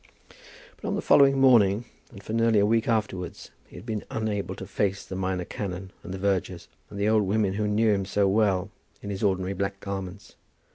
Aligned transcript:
But 0.77 0.87
on 0.87 0.95
the 0.95 1.01
following 1.03 1.39
morning, 1.39 1.85
and 2.11 2.23
for 2.23 2.33
nearly 2.33 2.57
a 2.57 2.65
week 2.65 2.87
afterwards, 2.87 3.51
he 3.67 3.75
had 3.75 3.85
been 3.85 4.03
unable 4.09 4.55
to 4.55 4.65
face 4.65 5.05
the 5.05 5.15
minor 5.15 5.45
canon 5.45 5.91
and 6.01 6.11
the 6.11 6.17
vergers, 6.17 6.67
and 6.89 6.99
the 6.99 7.07
old 7.07 7.21
women 7.21 7.53
who 7.53 7.67
knew 7.67 7.93
him 7.93 8.05
so 8.05 8.27
well, 8.27 8.71
in 9.03 9.11
his 9.11 9.21
ordinary 9.21 9.53
black 9.53 9.79
garments. 9.79 10.33